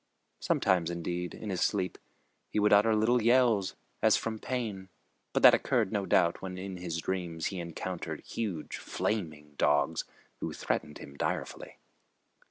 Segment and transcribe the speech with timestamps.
[0.39, 1.99] Sometimes, indeed, in his sleep,
[2.49, 4.89] he would utter little yells, as from pain,
[5.31, 10.05] but that occurred, no doubt, when in his dreams he encountered huge flaming dogs
[10.39, 11.77] who threatened him direfully.